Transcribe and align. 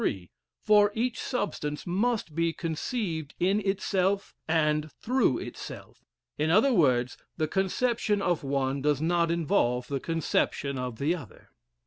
three; 0.01 0.31
for 0.63 0.91
each 0.95 1.19
substance 1.21 1.85
must 1.85 2.33
be 2.33 2.51
conceived 2.51 3.35
in 3.39 3.59
itself 3.59 4.33
and 4.47 4.91
through 4.93 5.37
itself; 5.37 6.03
in 6.39 6.49
other 6.49 6.73
words, 6.73 7.19
the 7.37 7.47
conception 7.47 8.19
of 8.19 8.43
one 8.43 8.81
does 8.81 8.99
not 8.99 9.29
involve 9.29 9.85
the 9.89 9.99
conception 9.99 10.75
of 10.75 10.97
the 10.97 11.15
other. 11.15 11.49